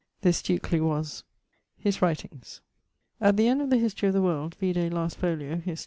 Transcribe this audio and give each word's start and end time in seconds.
This 0.21 0.37
Stukely 0.41 0.79
was.... 0.81 1.23
<_His 1.85 2.01
writings._> 2.01 2.61
At 3.23 3.37
the 3.37 3.47
end 3.47 3.61
of 3.61 3.69
the 3.69 3.77
History 3.77 4.07
of 4.07 4.15
the 4.15 4.21
World 4.23 4.55
(vide 4.59 4.91
last 4.91 5.15
folio, 5.19 5.57
_Hist. 5.57 5.79